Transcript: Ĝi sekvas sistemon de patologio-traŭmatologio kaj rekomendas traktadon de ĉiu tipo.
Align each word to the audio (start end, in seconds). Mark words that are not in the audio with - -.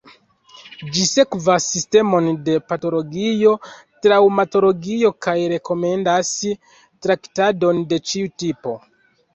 Ĝi 0.93 1.03
sekvas 1.09 1.67
sistemon 1.73 2.29
de 2.47 2.55
patologio-traŭmatologio 2.71 5.13
kaj 5.27 5.37
rekomendas 5.55 6.35
traktadon 7.07 7.87
de 7.95 8.01
ĉiu 8.11 8.35
tipo. 8.45 8.75